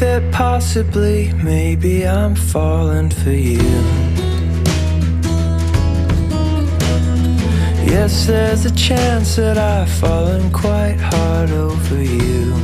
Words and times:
that 0.00 0.32
possibly, 0.32 1.32
maybe 1.32 2.06
I'm 2.06 2.34
falling 2.34 3.10
for 3.10 3.30
you. 3.30 3.70
Yes, 7.94 8.26
there's 8.26 8.64
a 8.66 8.74
chance 8.74 9.36
that 9.36 9.56
I've 9.56 9.90
fallen 9.90 10.52
quite 10.52 10.98
hard 11.00 11.50
over 11.50 12.02
you. 12.02 12.54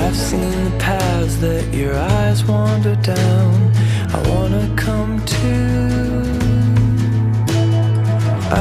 I've 0.00 0.16
seen 0.16 0.64
the 0.64 0.76
paths 0.78 1.36
that 1.36 1.64
your 1.72 1.94
eyes 1.96 2.44
wander 2.44 2.96
down. 2.96 3.54
I 4.16 4.18
wanna 4.30 4.66
come 4.76 5.12
to. 5.38 5.54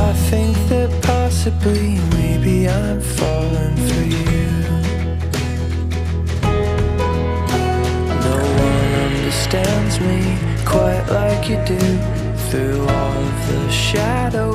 I 0.07 0.13
think 0.29 0.55
that 0.69 1.04
possibly, 1.45 1.99
maybe 2.17 2.67
I'm 2.67 2.99
falling 2.99 3.75
for 3.75 4.01
you. 4.01 4.47
No 8.25 8.37
one 8.65 8.91
understands 9.05 9.99
me 9.99 10.37
quite 10.65 11.05
like 11.07 11.47
you 11.47 11.57
do 11.65 11.97
through 12.49 12.81
all 12.81 13.17
of 13.29 13.47
the 13.47 13.71
shadowy 13.71 14.54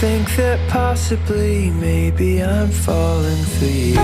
think 0.00 0.34
that 0.36 0.58
possibly, 0.70 1.68
maybe 1.72 2.42
I'm 2.42 2.70
falling 2.70 3.44
for 3.56 3.66
you. 3.66 4.00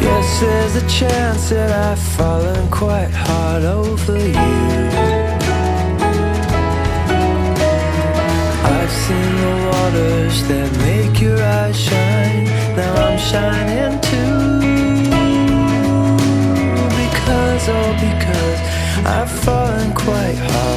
Yes, 0.00 0.40
there's 0.40 0.76
a 0.76 0.86
chance 0.88 1.50
that 1.50 1.70
I've 1.88 1.98
fallen 1.98 2.70
quite 2.70 3.12
hard 3.12 3.64
over 3.64 4.16
you. 4.16 4.54
I've 8.76 8.92
seen 9.04 9.32
the 9.44 9.54
waters 9.68 10.48
that 10.48 10.70
make 10.88 11.20
your 11.20 11.42
eyes 11.42 11.78
shine. 11.78 12.44
Now 12.74 12.92
I'm 13.04 13.18
shining 13.18 14.00
too. 14.00 14.38
Because, 17.02 17.68
oh, 17.68 17.92
because 18.06 18.60
I've 19.04 19.30
fallen 19.44 19.92
quite 19.92 20.38
hard. 20.38 20.75